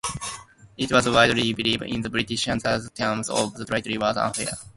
[0.79, 4.55] It was widely believed in Britain that the terms of the treaty were unfair.